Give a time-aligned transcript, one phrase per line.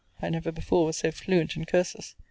[0.19, 2.15] I never before was so fluent in curses.